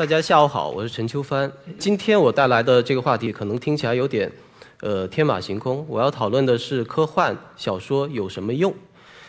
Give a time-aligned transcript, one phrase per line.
[0.00, 1.52] 大家下午好，我是陈秋帆。
[1.78, 4.32] 今天我带来的这个话题可能听起来有点，
[4.80, 5.84] 呃，天马行空。
[5.86, 8.74] 我要讨论的是科幻小说有什么用？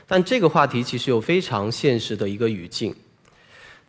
[0.08, 2.96] 但这个话题其实有非常现实的一个语境。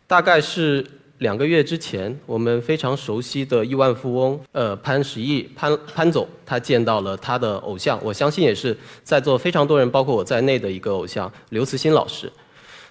[0.05, 0.85] 大概是
[1.19, 12.29] 两个月之前，我们非常熟悉的亿万富翁，呃，潘石屹潘潘总，他见到了他的偶像，我相信也是在座非常多人，包括我在内的一个偶像刘慈欣老师。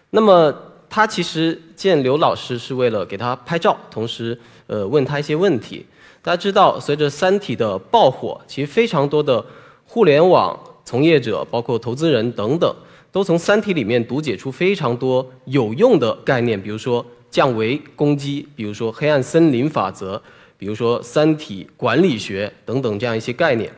[0.09, 0.72] 那么。
[0.95, 5.87] 他其实见刘老师是为了给他拍照，同时呃问他一些问题。
[6.21, 9.43] 大家知道，随着《三体》的爆火，其实非常多的
[9.87, 12.71] 互联网从业者，包括投资人等等，
[13.11, 20.21] 都从《三体》里面读解出非常多有用的概念，比如说降维攻击，比如说黑暗森林法则，
[20.59, 23.73] 比如说三体管理学等等这样一些概念，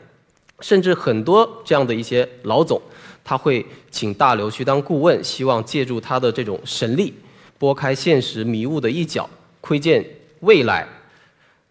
[0.59, 2.83] 甚至很多这样的一些老总。
[3.25, 7.15] 他会请大刘去当顾问，希望借助他的这种神力，
[7.59, 9.29] 拨开现实迷雾的一角，
[9.63, 10.05] 窥见
[10.41, 10.87] 未来。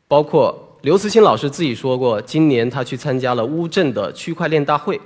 [0.08, 5.00] 包括刘慈欣老师自己说过，今年他去参加了乌镇的区块链大会，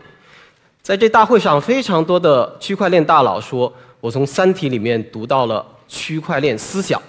[0.81, 7.01] 在这大会上，非常多的区块链大佬说：“我从《三体》里面读到了区块链思想。”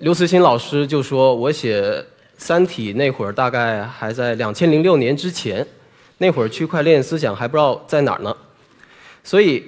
[0.00, 1.82] 刘慈欣老师就说：“我写
[2.36, 5.66] 《三体》那会儿，大概还在两千零六年之前。”
[6.18, 8.34] 那会儿区块链思想还不知道在哪儿呢，
[9.22, 9.62] 所以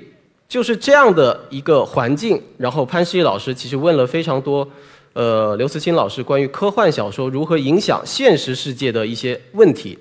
[0.48, 2.42] 就是这样的一个环境。
[2.56, 4.66] 然后潘石屹老师其实问了非常多，
[5.12, 9.98] 呃，刘慈欣老师关于科幻小说如何影响现实世界的一些问题。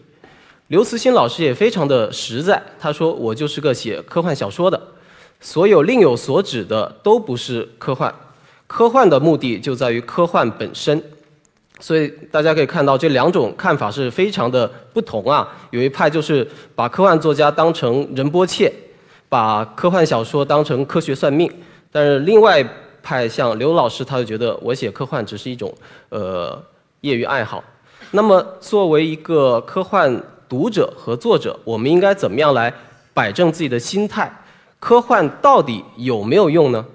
[0.68, 4.82] 刘慈欣老师也非常的实在，他说：“我就是个写科幻小说的，
[5.42, 8.14] 所有另有所指的都不是科幻，
[8.68, 11.04] 科幻的目的就在于科幻本身。”
[11.80, 15.48] 所以大家可以看到，这两种看法是非常的不同啊。
[15.72, 18.72] 有一派就是把科幻作家当成仁波切，
[19.30, 21.48] 把科幻小说当成科学算命；
[21.92, 22.68] 但是另外
[23.04, 25.74] 派像刘老师，他就觉得我写科幻只是一种
[26.10, 26.62] 呃
[27.02, 27.64] 业余爱好。
[28.12, 32.74] 那么作为一个科幻读者和作者，我们应该怎么样来
[33.14, 34.32] 摆正自己的心态？
[34.80, 36.86] 科幻到底有没有用呢？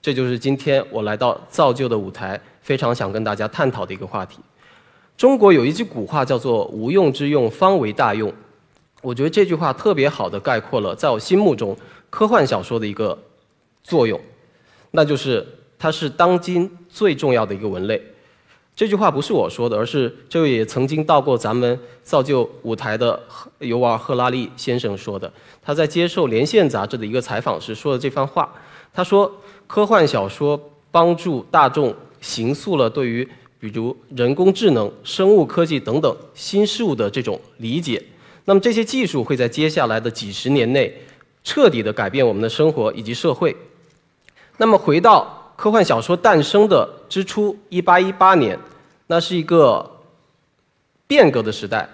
[0.00, 2.40] 这就是今天我来到造就的舞台。
[2.66, 4.40] 非常想跟大家探讨的一个话题。
[5.16, 8.32] 中国有一句古话叫做“无用之用，方为大用”。
[9.02, 11.76] 我觉得这句话特别好的概括了在我心目中
[12.10, 13.16] 科幻小说的一个
[13.84, 14.20] 作用，
[14.90, 15.46] 那就是
[15.78, 18.02] 它是当今最重要的一个文类。
[18.74, 23.22] 这句话不是我说的，而是这位也曾经到过咱们造就舞台的
[23.60, 25.32] 尤瓦·赫拉利先生说的。
[25.62, 28.52] 他在接受《连线》杂志的一个采访时说的这番话。
[28.92, 29.32] 他说
[29.68, 30.60] ：“科幻小说
[30.90, 31.94] 帮助大众。”
[32.26, 33.26] 形塑了对于
[33.60, 38.02] 比如人工智能、生物科技等等新事物的这种理解。
[38.44, 40.92] 那么这些技术会在接下来的几十年内
[41.44, 43.56] 彻底的改变我们的生活以及社会。
[44.56, 48.58] 那么回到科幻小说诞生的之初，一八一八年，
[49.06, 49.88] 那是一个
[51.06, 51.88] 变革的时代，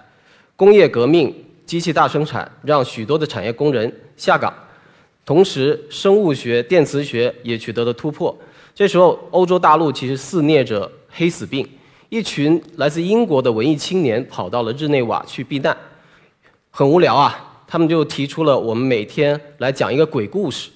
[0.56, 1.34] 工业革命、
[1.66, 4.53] 机器大生产让许多的产业工人下岗，
[5.26, 8.37] 同时生物学、电磁学也取得了突破。
[8.75, 11.69] 这时候，欧洲大陆其实肆虐着黑死病，
[12.09, 15.77] 一群来自英国的文艺青年跑到了日内瓦去避难，
[16.71, 20.71] 很无聊啊，他们就提出了我们每天来讲一个鬼故事。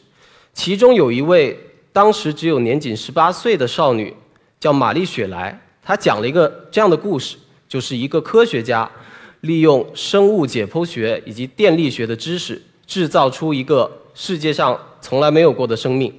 [0.53, 1.59] 其中有一位
[1.91, 4.15] 当时只有年仅十八岁的少女，
[4.61, 8.91] 叫玛丽雪莱，她讲了一个这样的故事，就是一个科学家
[9.41, 16.13] 利用生物解剖学以及电力学的知识，制造出一个世界上从来没有过的生命。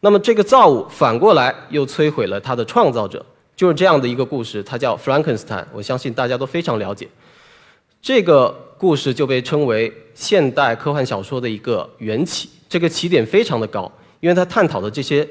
[0.00, 3.24] 那么这个造物反过来又摧毁了他的创造者，
[3.54, 5.66] 就是这样的一个故事，它叫弗兰肯斯坦。
[5.74, 7.06] 我相信大家都非常了解。
[8.00, 15.28] 这个故事就被称为现代科幻小说的一个缘起，这个起点非常的高，因为它探讨的这些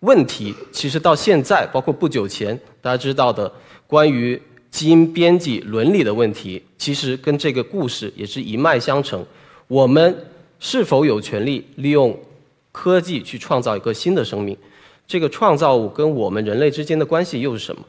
[0.00, 3.52] 问题，其实到现在，包括不久前大家知道的
[3.86, 4.40] 关于
[4.70, 9.22] 基因编辑伦理的问题，其实跟这个故事也是一脉相承。
[9.68, 10.26] 我们
[10.58, 12.18] 是否有权利利用？
[12.72, 14.56] 科技去创造一个新的生命，
[15.06, 17.82] 这个创造物跟我们人类之间的关系又是什么？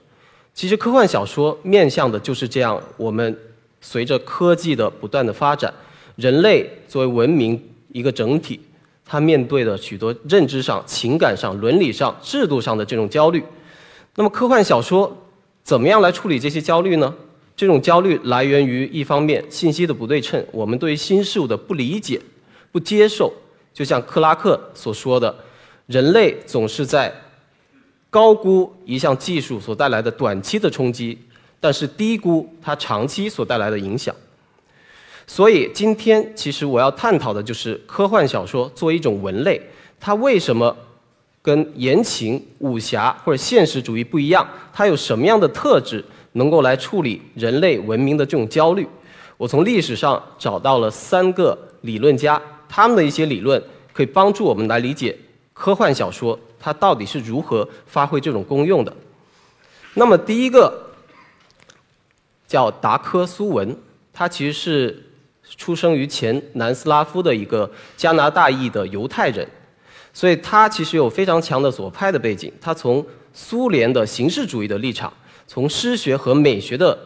[0.54, 2.82] 其实科幻小说面向的就是这样。
[2.98, 3.38] 我们
[3.80, 5.74] 随着科技的不断的发展，
[6.16, 7.62] 人类作为文明
[7.94, 8.60] 一个整体，
[9.06, 13.42] 它面对的许多认知上、情感上、伦理上、制度上的这种焦虑。
[14.16, 15.16] 那么科幻小说
[15.64, 17.14] 怎么样来处理这些焦虑呢？
[17.56, 22.20] 这种焦虑来源于一方面信息的不对称，我们对于新事物的不理解、
[22.72, 23.32] 不接受。
[23.74, 25.34] 就像克拉克所说的，
[25.88, 27.14] 人类总是在
[28.10, 31.18] 高估一项技术所带来的短期的冲击，
[31.60, 34.14] 但是低估它长期所带来的影响。
[35.26, 39.62] 所以今天其实我要探讨的就是科幻小说作为一种文类，
[40.00, 40.76] 它为什么
[41.42, 46.04] 跟言情、武侠或者现实主义不一样，它有什么样的特质
[46.34, 48.86] 能够来处理人类文明的这种焦虑？
[49.38, 52.40] 我从历史上找到了三个理论家，
[52.74, 55.14] 他们的一些理论可以帮助我们来理解
[55.52, 58.96] 科幻小说它到底是如何发挥这种功用的。
[59.94, 60.90] 那么第一个
[62.48, 63.76] 叫达科苏文，
[64.14, 65.04] 他其实是
[65.58, 69.46] 出生于前南斯拉夫的一个加拿大裔的犹太人。
[70.14, 75.12] 所以他其实有非常强的左派的背景，他从苏联的形式主义的立场，
[75.46, 76.98] 从诗学和美学的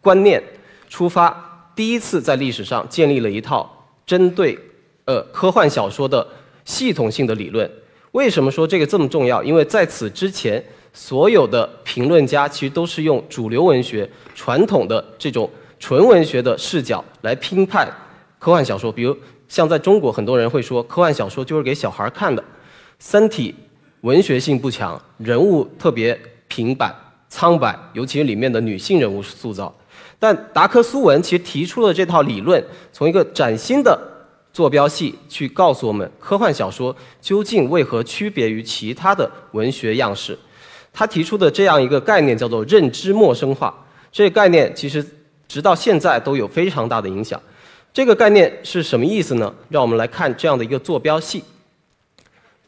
[0.00, 0.42] 观念
[0.88, 4.58] 出发，第一次在历史上建立了一套针对
[5.04, 6.26] 呃科幻小说的
[6.64, 7.70] 系统性的理论。
[8.12, 9.42] 为什么说这个这么重要？
[9.42, 10.62] 因为在此之前，
[10.92, 17.90] 所有的评论家其实都是用主流文学、传统的这种纯文学的视角来评判
[18.38, 19.16] 科幻小说，比如。
[19.48, 22.40] 像在中国，很多人会说科幻小说就是给小孩看的，
[22.98, 23.52] 《三体》
[24.00, 26.18] 文学性不强，人物特别
[26.48, 26.90] 平板
[27.28, 29.70] 苍白，尤其是里面的女性人物塑造。
[30.18, 32.64] 但达克苏文其实提出了这套理论，
[32.94, 34.00] 从一个崭新的
[34.52, 40.38] 坐标系去告诉我们科幻小说究竟为何区别于其他的文学样式。
[40.92, 43.74] 他提出的这样一个概念叫做认知陌生化，
[44.12, 45.02] 这个概念其实
[45.48, 47.40] 直到现在都有非常大的影响。
[47.94, 49.54] 这个概念是什么意思呢？
[49.70, 51.42] 让我们来看这样的一个坐标系，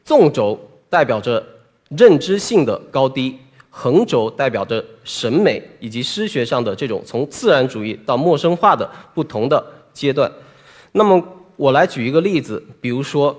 [0.04, 0.58] 纵轴
[0.88, 1.44] 代表着
[1.88, 3.38] 认知性的高低，
[3.69, 10.31] 横轴代表着审美以及诗学上的这种从自然主义到陌生化的不同的阶段。
[10.92, 11.22] 那么
[11.56, 13.37] 我来举一个例子，比如说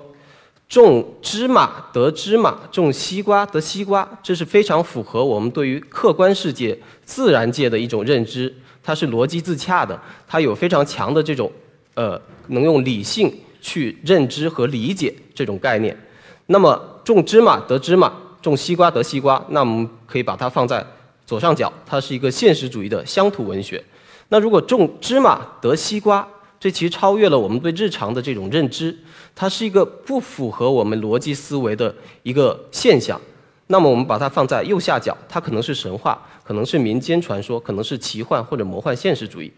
[0.68, 11.50] 种芝麻得芝麻，种西瓜得西瓜，这是非常符合我们对于客观世界、自然界的一种认知，它是逻辑自洽的，它有非常强的这种。
[11.94, 15.98] 呃，能用理性去认知和理解这种概念。
[16.44, 20.84] 那么种芝麻得芝麻，种西瓜得西瓜，那我们可以把它放在
[21.24, 23.82] 左上角，它是一个现实主义的乡土文学。
[24.28, 26.28] 那如果种芝麻得西瓜，
[26.66, 28.92] 这其实超越了我们对日常的这种认知，
[29.36, 33.20] 它是一个不符合我们逻辑思维的一个现象。
[33.68, 39.52] 那么我们把它放在右下角，它可能是神话，可能是民间传说，可能是奇幻或者魔幻现实主义。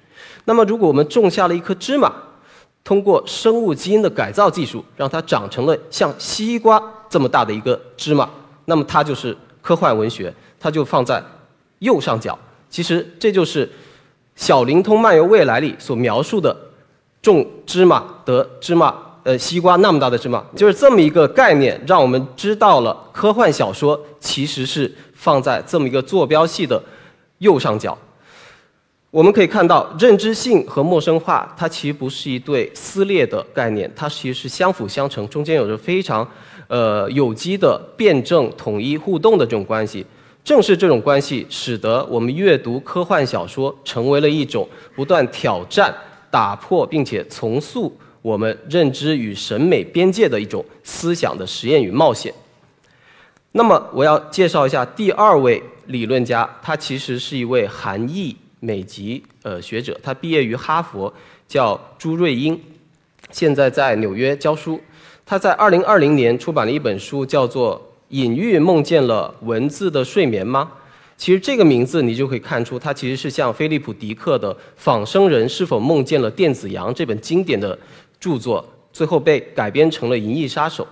[0.45, 2.13] 那么如果我们种下了一颗芝麻，
[2.85, 6.79] 通过生物基因的改造技术，让它长成了像西瓜
[7.09, 8.29] 这么大的一个芝麻，
[8.67, 11.25] 那么它就是科幻文学，它就放在
[11.79, 12.39] 右上角。
[12.69, 13.67] 其实这就是
[14.37, 16.55] 《小灵通漫游未来》里所描述的
[17.21, 18.95] 种芝麻得芝麻，
[19.25, 26.83] 呃，西瓜那么大的芝麻，就是这么一个概念，让我们知道了科幻小说其实是放在这么一个坐标系的
[27.39, 27.97] 右上角。
[29.11, 36.29] 我们可以看到，认知性和陌生化，它其实不是一对撕裂的概念，它其实是相辅相成，中间有着非常，
[36.67, 40.05] 呃，有机的辩证、统一、互动的这种关系。
[40.45, 45.95] 正是这种关系，使得我们阅读科幻小说成为了一种不断挑战、
[46.31, 52.33] 打破并且重塑我们认知与审美边界的一种思想的实验与冒险。
[53.53, 58.37] 那么，我要介绍一下第二位理论家，他其实是一位韩裔。
[58.61, 61.15] 美籍呃学者，他毕业于哈佛，
[61.47, 62.61] 叫朱瑞英，
[63.31, 64.81] 现在在纽约教书。
[65.25, 67.77] 他在二零二零年出版了一本书，叫做
[68.09, 70.69] 《隐喻梦见了文字的睡眠吗》。
[71.19, 77.79] 其实这个名字你就可以看出，它其实是像菲利普·迪克的《仿生人是否梦见了电子羊》这本经典的
[78.19, 80.85] 著作，最后被改编成了《银翼杀手》。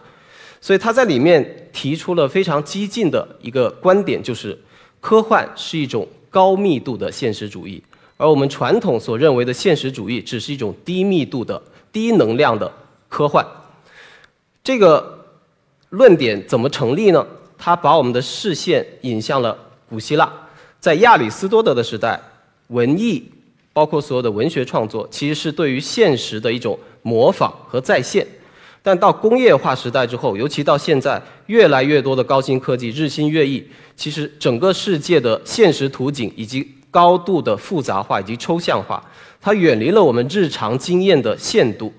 [0.61, 4.59] 所以他在里面提出了非常激进的一个观点，就是
[5.00, 6.06] 科幻是一种。
[6.28, 7.83] 高密度的现实主义，
[8.18, 12.71] 而我们传统所认为的现实主义，只是一种低密度的、低能量的
[13.09, 13.47] 科幻。
[14.62, 15.25] 这个
[15.88, 17.26] 论点怎么成立呢？
[17.56, 19.56] 它把我们的视线引向了
[19.88, 20.30] 古希腊，
[20.80, 22.20] 在亚里士多德的时代，
[22.68, 23.22] 文艺
[23.72, 28.26] 包括所有的文学创作，其实是对于现实的一种模仿和再现。
[28.82, 33.64] 但到工业化时代之后，尤其到现在，越来越多的高新科技日新月异，
[33.96, 39.02] 其实整个世界的现实图景以及高度的复杂化以及抽象化，
[39.40, 41.92] 它远离了我们日常经验的限度，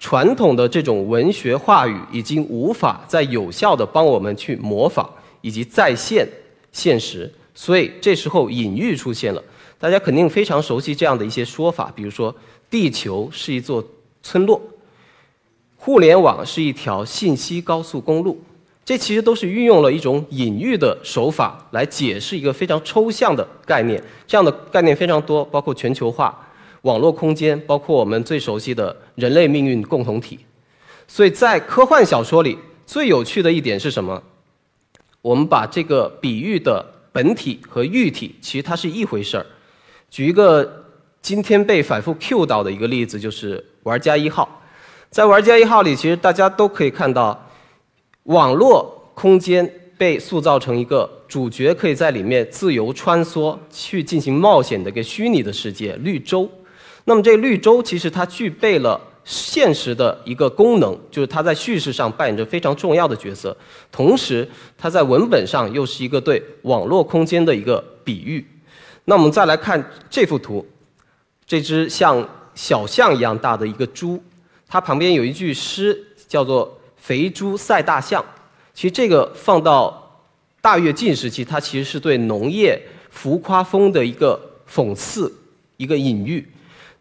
[0.00, 5.08] 传统的这种文学话语已经无法再有效的帮我们去模仿
[5.40, 6.28] 以及再现
[6.74, 9.42] 现实，所以这时候隐喻出现了，
[9.78, 12.34] 大家肯定非常熟悉这样的一些说法，比如说
[12.68, 13.82] 地球是一座
[14.22, 14.60] 村落。
[15.76, 18.42] 互联网是一条信息高速公路，
[18.84, 24.02] 这其实都是运用了一种隐喻的手法来解释一个非常抽象的概念。
[24.26, 26.36] 这样的概念非常多，包括全球化、
[26.82, 30.40] 网络空间，包括我们最熟悉的人类命运共同体。
[31.06, 34.20] 所以在科幻小说里，最有趣的一点是什么？
[35.24, 39.46] 我们把这个比喻的本体和喻体，其实它是一回事儿。
[40.10, 40.84] 举一个
[41.22, 44.60] 今天被反复 Q 到的一个例子，就是玩家一号。
[45.08, 47.50] 在玩家一号里，其实大家都可以看到，
[48.24, 49.66] 网络空间
[49.96, 56.46] 被塑造成一个主角可以在里面自由穿梭、去进行冒险的一个虚拟的世界——绿洲。
[57.06, 63.56] 那么这绿洲其实它具备了现实的一个功能，就是它在叙事上扮演着非常重要的角色，
[63.90, 68.46] 同时它在文本上又是一个对网络空间的一个比喻。
[69.06, 70.66] 那我们再来看这幅图，
[71.46, 74.22] 这只像小象一样大的一个猪。
[74.66, 78.24] 它旁边有一句诗，叫做“肥猪赛大象”。
[78.74, 80.22] 其实这个放到
[80.60, 85.32] 大跃进时期，它其实是对农业浮夸风的一个讽刺、
[85.76, 86.46] 一个隐喻。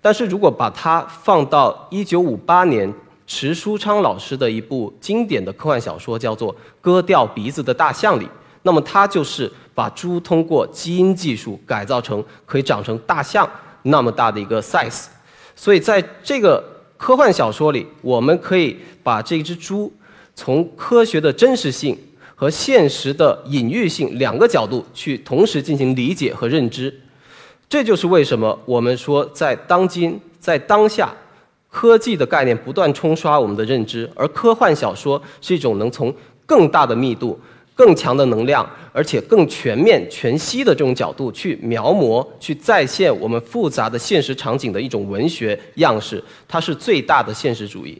[0.03, 2.93] 但是如果把它放到1958年
[3.25, 8.27] 迟书昌老师的一部经典的科幻小说，叫做《割掉鼻子的大象》里，
[8.63, 13.49] 那么它就是把猪通过基因技术改造成可以长成大象
[13.83, 15.05] 那么大的一个 size。
[15.55, 16.61] 所以在这个
[16.97, 19.89] 科幻小说里，我们可以把这只猪
[20.35, 21.97] 从科学的真实性
[22.35, 26.93] 和现实的隐喻性两个角度去同时进行理解和认知。
[27.73, 31.11] 这就是为什么我们说，在当今、在当下，
[31.71, 36.13] 科技的概念不断冲刷我们的认知，而科幻小说是一种能从
[36.45, 37.35] 更大的密度。
[37.73, 47.99] 更强的能量，而且更全面、全息的这种角度去描摹、去再现我们复杂的现实场景的一种文学样式，它是最大的现实主义。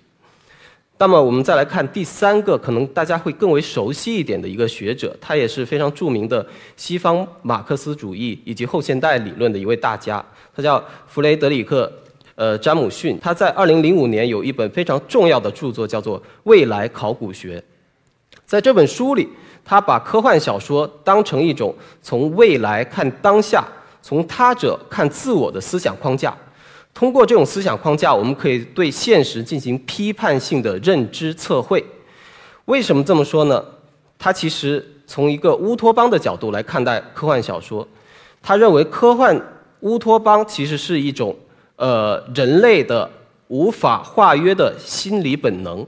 [1.00, 6.46] 那么，我们再来看第三个，可能大家会更为熟悉一点的一个学者，他也是非常著名的
[6.78, 10.24] 西方马克思主义以及后现代理论的一位大家，
[10.56, 11.92] 他叫弗雷德里克·
[12.36, 13.20] 呃詹姆逊。
[13.22, 17.60] 他在2005年有一本非常重要的著作，叫做《未来考古学》。
[18.46, 19.28] 在这本书里，
[19.66, 23.66] 他把科幻小说当成一种从未来看当下、
[24.02, 26.34] 从他者看自我的思想框架。
[26.94, 31.84] 通过这种思想框架，我们可以对现实进行批判性的认知测绘。
[32.66, 33.64] 为什么这么说呢？
[34.18, 37.88] 他其实从一个乌托邦的角度来看待科幻小说。
[38.42, 39.40] 他认为科幻
[39.82, 41.36] 乌托邦其实是一种
[41.76, 43.10] 呃人类的
[43.48, 45.86] 无法化约的心理本能，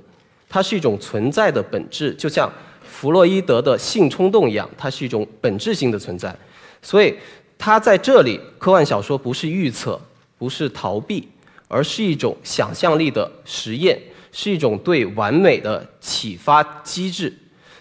[0.50, 2.52] 它是一种存在的本质，就像。
[2.88, 6.34] 弗洛伊德的性冲动一样，它是一种本质性的存在，
[6.82, 7.14] 所以
[7.58, 10.00] 它在这里，科幻小说不是预测，
[10.38, 11.28] 不是逃避，
[11.68, 14.00] 而是一种想象力的实验，
[14.32, 17.34] 是一种对完美的启发机制，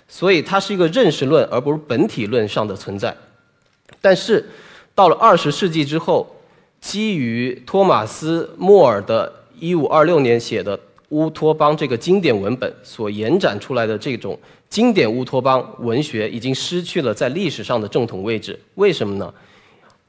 [0.09, 3.17] 所以它是一个认识论而不是本体论上的存在。
[4.01, 4.49] 但是
[4.95, 6.37] 到了二十世纪之后，
[6.81, 10.77] 基于托马斯·莫尔的1526年写的
[11.09, 14.39] 《乌托邦》这个经典文本所延展出来的这种。
[14.69, 19.33] 经典乌托邦文学已经失去了在历史上的正统位置，为什么呢？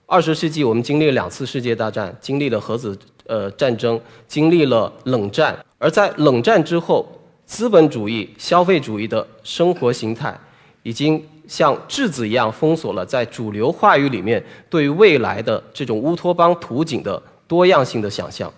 [0.08, 7.08] 二十世纪我们经历了两次世界大战，经历了核子呃战争，经历了冷战，而在冷战之后，
[7.46, 10.38] 资本主义、消费主义的生活形态
[10.84, 18.52] 已经像质子一样封锁了在主流话语里面对于未来的这种乌托邦图景的多样性的想象。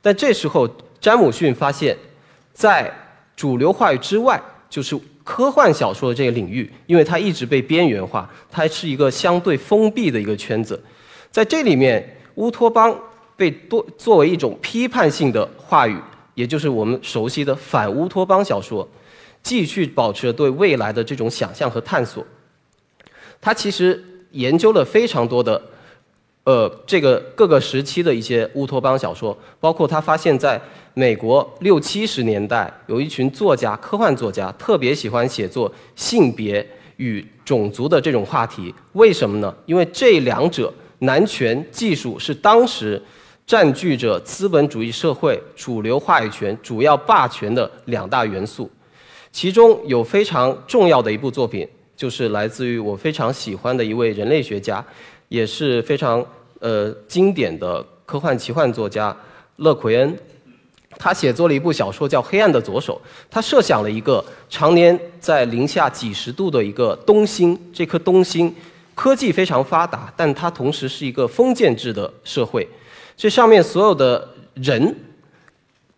[0.00, 0.66] 但这时候，
[0.98, 1.94] 詹姆逊发现，
[2.54, 2.90] 在
[3.36, 4.98] 主流话语之外，就是。
[5.26, 10.80] 科幻小说的这个领域，因为它一直被边缘化，它是一个相对封闭的一个圈子。
[11.32, 12.96] 在这里面，乌托邦
[13.34, 15.98] 被多作为一种批判性的话语，
[16.34, 18.88] 也就是我们熟悉的反乌托邦小说，
[19.42, 22.24] 继续保持着对未来的这种想象和探索。
[23.40, 25.60] 他其实研究了非常多的。
[26.46, 30.60] 呃，这个各个时期的一些乌托邦小说，包括他发现，在
[30.94, 36.64] 美国六七十年代，有一群作家，科幻作家特别喜欢写作性别
[36.98, 38.72] 与种族的这种话题。
[38.92, 39.52] 为什么呢？
[39.66, 43.02] 因为这两者，男权技术是当时
[43.44, 48.70] 占据着资本主义社会主流话语权、主要霸权的两大元素。
[49.32, 54.84] 其中有非常重要的一部作品，就是来自于我非常喜欢的一位人类学家。
[55.28, 56.24] 也是非常
[56.60, 59.16] 呃经典的科幻奇幻作家
[59.56, 60.18] 勒奎恩，
[60.98, 63.00] 他写作了一部小说叫《黑暗的左手》。
[63.30, 68.54] 他设想了一个常年在零下几十度的一个东星，这颗东星
[68.94, 72.66] 科技非常发达，但它同时是一个封建制的社会。
[73.16, 74.94] 这上面所有的人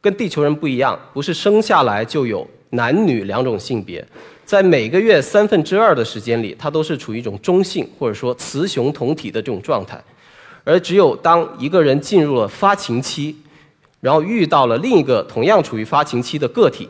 [0.01, 4.05] 跟地球人不一样，不是生下来就有男女两种性别。
[4.45, 10.03] 在每个月三分之二的时间里，它都是处于一种中性或者说雌雄同体的这种状态，
[10.69, 13.35] 而只有当一个人进入了发情期，
[14.03, 16.87] 然后遇到了另一个同样处于发情期的个体，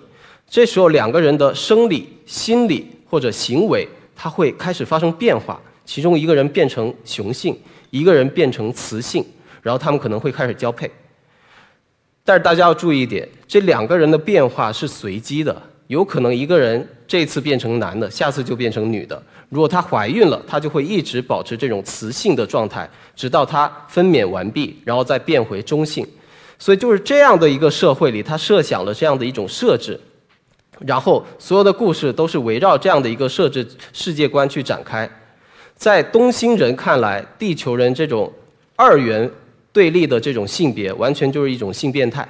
[0.48, 7.56] 这时候两个人的生理、心理或者行为，它会开始发生变化，其中一个人变成雄性，
[7.90, 9.24] 一个人变成雌性，
[9.62, 10.90] 然后他们可能会开始交配。
[12.24, 19.20] 但是大家要注意一点，这两个人的变化是随机的，有可能一个人这次变成男的，下次就变成女的。
[19.48, 26.06] 如果她怀孕了，她就会一直保持这种雌性的状态，直到她分娩完毕，然后再变回中性。
[26.58, 29.98] 所以就是这样的一个社会里，他设想了这样的一种设置，
[30.78, 35.08] 然后所有的故事都是围绕这样的一个设置世界观去展开。
[35.74, 38.32] 在东星人看来，地球人这种
[38.76, 39.30] 二元。
[39.70, 42.26] 对立的这种性别，完全就是一种性变态。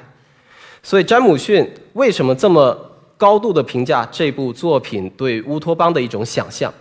[0.82, 2.76] 所以，詹姆逊为什么这么
[3.18, 6.72] 高度的评价这部作品对乌托邦的一种想象？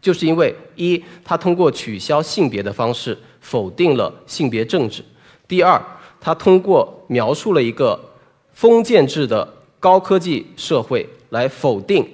[0.00, 5.02] 就是因为一，他通过取消性别的方式否定了性别政治；
[5.46, 5.78] 第二，
[6.18, 8.00] 他通过描述了一个
[8.54, 9.46] 封建制的
[9.78, 12.08] 高科技社会来否定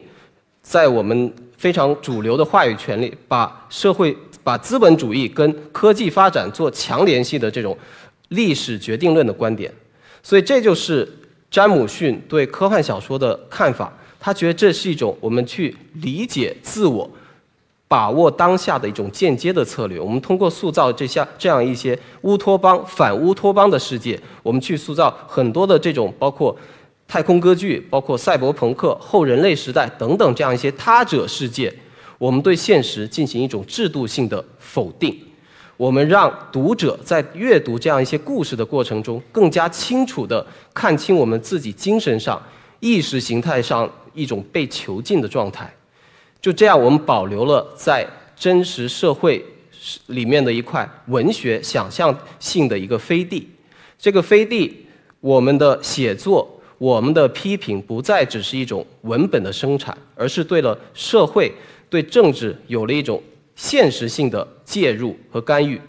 [0.62, 4.16] 在我们非常主流的话语权利把社会。
[4.46, 7.76] 把资本主义跟科技发展做强联系的这种
[8.28, 9.68] 历史决定论的观点，
[10.22, 11.12] 所以这就是
[11.56, 13.90] 詹姆逊对科幻小说的看法。
[14.20, 17.10] 他觉得这是一种我们去理解自我、
[17.88, 19.98] 把握当下的一种间接的策略。
[19.98, 26.54] 我们通过塑造这些这样一些乌托邦、反乌托邦的世界，我们去塑造很多的这种包括
[27.08, 31.72] 太空歌剧、包括赛博朋克、后人类时代等等这样一些他者世界。
[32.18, 35.18] 我们对现实进行一种制度性的否定，
[35.76, 42.42] 我们让读者在阅读这样一些故事的过程中，更加清楚地看清我们自己精神上、
[42.80, 45.70] 意识形态上一种被囚禁的状态。
[46.40, 49.44] 就这样，我们保留了在真实社会
[50.06, 53.46] 里面的一块文学想象性的一个飞地。
[53.98, 54.86] 这个飞地，
[55.20, 61.52] 我们的写作、我们的批评，不再只是一种文本的生产，而是对了社会。
[61.88, 63.22] 对政治有了一种
[63.56, 65.80] 现实性的介入和干预，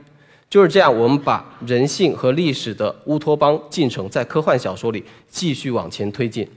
[0.50, 6.48] 就是这样，我们把人性和历史的乌托邦进程在科幻小说里继续往前推进。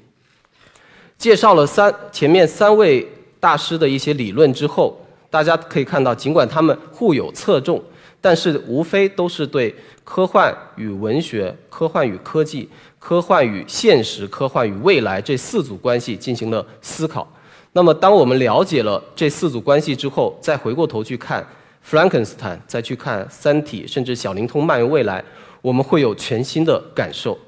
[1.19, 3.07] 介绍了三前面三位
[3.39, 7.83] 大师的一些理论之后，大家可以看到，尽管他们互有侧重，
[8.21, 12.69] 但是无非都是对科幻与文学、科幻与科技、
[12.99, 17.31] 科幻与现实、科幻与未来这四组关系进行了思考。
[17.73, 21.41] 那么，当我们了解了这四组关系之后，再回过头去看
[21.83, 25.21] 《弗兰肯斯坦》，再去看《三体》，甚至《小灵通：漫游未来》，
[25.63, 27.39] 我们会有全新的感受。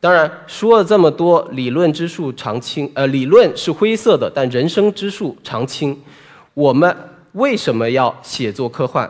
[0.00, 6.02] 当然，说了这么多，理论之树常青，呃，理论是灰色的，但人生之树常青。
[6.54, 6.94] 我们
[7.32, 9.08] 为什么要写作科幻？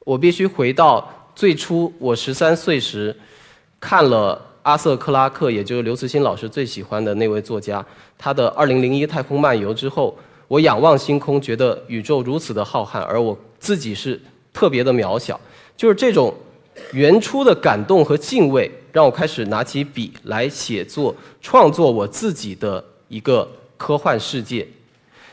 [0.00, 3.16] 我必须回到最初，我十三岁时
[3.80, 4.49] 看了。
[4.62, 7.84] 阿瑟·克拉克，也就是刘慈欣老师最喜欢的那位作家，
[8.18, 10.16] 他的《二零零一太空漫游》之后，
[10.48, 14.20] 我仰望星空，觉得宇宙如此的浩瀚，而我自己是
[14.52, 15.38] 特别的渺小。
[15.76, 16.34] 就是这种
[16.92, 24.66] 原初的感动和敬畏，让我开始拿起笔来写作，创作我自己的一个科幻世界。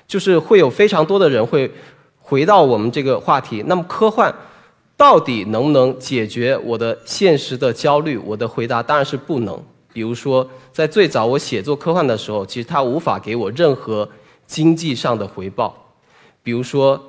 [0.08, 1.70] 就是会有非常多的人会
[2.20, 3.63] 回到我们这个话题。
[3.68, 4.34] 那么科幻。
[4.98, 8.18] 到底能不能解决我的现实的焦虑？
[8.18, 9.64] 我的回答当然是不能。
[9.94, 14.10] 比如说，在最早我写作科幻的时候，其实它无法给我任何
[14.48, 15.94] 经济上的回报。
[16.42, 17.00] 比如说，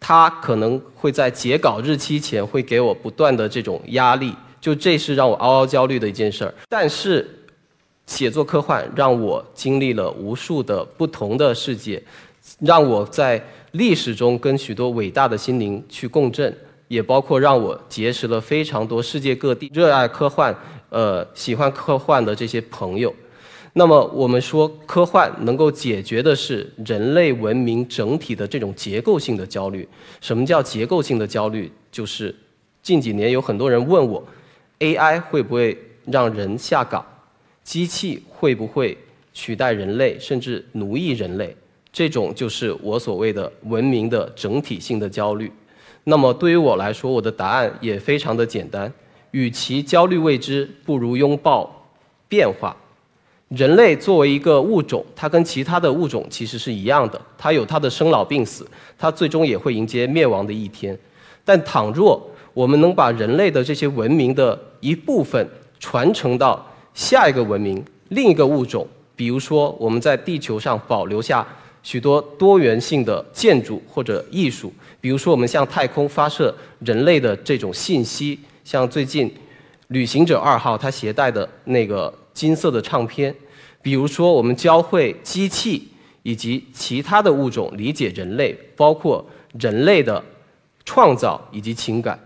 [0.00, 6.52] 它可能会在截稿日期前会给我不断的这种压力，就这是让我嗷嗷焦虑的一件事儿。
[6.68, 7.28] 但是，
[8.06, 12.02] 写作科幻让我经历了无数的不同的世界，
[12.60, 13.40] 让我在
[13.72, 16.52] 历史中跟许多伟大的心灵去共振。
[16.88, 20.56] 也包括让我结识了非常多世界各地热爱科幻、
[20.88, 23.14] 呃喜欢科幻的这些朋友。
[23.72, 29.86] 那么我们说，科幻能够解决的是人类文明整体的这种结构性的焦虑。
[30.22, 31.70] 什么叫结构性的焦虑？
[31.92, 32.34] 就是
[32.82, 34.26] 近几年有很多人问我
[34.78, 37.04] ，AI 会不会让人下岗？
[37.62, 38.96] 机器会不会
[39.34, 41.54] 取代人类，甚至奴役人类？
[41.92, 45.52] 这种就是我所谓的文明的整体性的焦虑。
[46.08, 48.92] 那么对于我来说，我的答案也非常的简单：
[49.32, 51.68] 与其焦虑未知，不如拥抱
[52.28, 52.76] 变化。
[53.48, 58.64] 人类作为一个物种，它跟其他的物种其实是一样的，它有它的生老病死，
[58.96, 60.96] 它最终也会迎接灭亡的一天。
[61.44, 65.48] 但倘若我们能把人类的这些文明的一部分
[65.80, 66.64] 传承到
[66.94, 71.44] 下一个文明、另一个物种，比如说我们在地球上保留下
[71.86, 74.72] 许多多元性的建筑或者艺术。
[75.00, 79.32] 比如说，我们向太空发射人类的这种信息，像最近
[79.86, 83.32] 旅行者二号它携带的那个金色的唱片；
[83.82, 85.86] 比如说，我们教会机器
[86.24, 89.24] 以及其他的物种理解人类，包括
[89.56, 90.20] 人类的
[90.84, 92.18] 创造以及情感。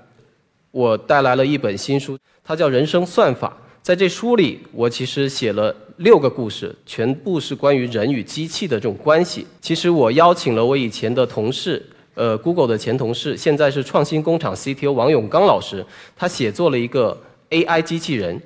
[0.70, 3.48] 我带来了一本新书，它叫《人生算法》。
[3.82, 9.46] 在这书里，我其实写了六个故事，全部是关于人与机器的这种关系。
[9.60, 15.84] 其实我邀请了我以前的同事，呃，Google 的前同事，现在是创新工厂 CTO 王永刚老师，
[16.16, 18.40] 他写作了一个 AI 机器人。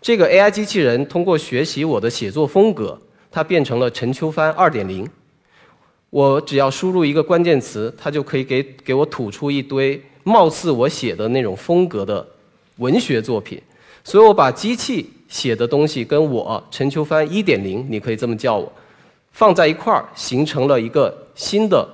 [0.00, 5.06] 这个 AI 机器人通过学习我的写作风格，它变成了陈秋帆2.0。
[6.10, 12.26] 我只要输入一个关键词，它就可以给给我吐出一堆貌似我写的那种风格的
[12.78, 13.62] 文学作品。
[14.02, 18.72] 所以我把机器写的东西跟我陈秋帆一点零，你可以这么叫我，
[19.30, 21.88] 放在一块儿，形成了一个新的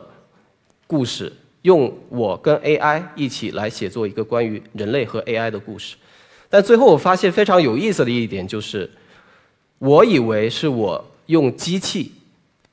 [0.86, 1.32] 故事。
[1.62, 5.96] 用我跟 AI 一起来写作一个关于人类和 AI 的故事。
[6.50, 8.88] 但最后我发现非常有意思的一点就是，
[9.78, 12.12] 我以为是我用机器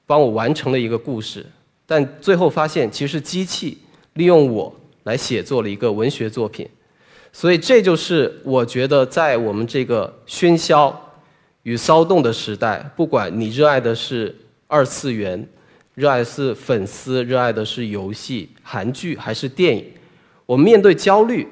[0.05, 1.45] 帮我完成了一个故事，
[1.85, 3.77] 但最后发现其实机器
[4.15, 6.67] 利用我来写作了一个文学作品。
[7.33, 11.13] 所以，这就是我觉得，在我们这个喧嚣
[11.63, 14.35] 与骚动的时代，不管你热爱的是
[14.67, 15.47] 二次元，
[15.95, 19.85] 热爱是粉丝，热爱的是游戏、韩剧还是电影，
[20.45, 21.47] 我们面对焦虑，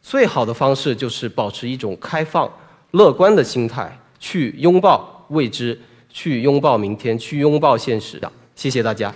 [0.00, 2.50] 最好的方式就是保持一种开放、
[2.92, 5.78] 乐观的心态，去拥抱未知，
[6.08, 8.20] 去拥抱明天，去拥抱现实。
[8.54, 9.14] 谢谢大家。